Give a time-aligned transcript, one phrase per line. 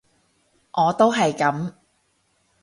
[0.71, 1.75] 我都係噉